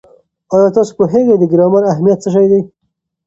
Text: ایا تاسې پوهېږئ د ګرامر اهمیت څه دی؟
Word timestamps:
ایا 0.53 0.69
تاسې 0.75 0.91
پوهېږئ 0.97 1.35
د 1.39 1.43
ګرامر 1.51 1.83
اهمیت 1.91 2.19
څه 2.23 2.41
دی؟ 2.51 2.61